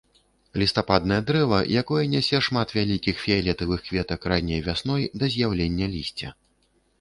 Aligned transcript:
Лістападнае 0.61 1.17
дрэва, 1.27 1.59
якое 1.81 2.03
нясе 2.13 2.39
шмат 2.47 2.73
вялікіх 2.77 3.19
фіялетавых 3.25 3.85
кветак 3.91 4.27
ранняй 4.35 4.65
вясной 4.71 5.07
да 5.21 5.31
з'яўлення 5.35 5.93
лісця. 5.95 6.35